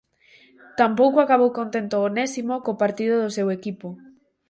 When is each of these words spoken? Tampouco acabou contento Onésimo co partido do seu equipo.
Tampouco 0.79 1.17
acabou 1.21 1.51
contento 1.59 1.95
Onésimo 2.09 2.55
co 2.65 2.79
partido 2.83 3.15
do 3.19 3.29
seu 3.37 3.47
equipo. 3.57 3.87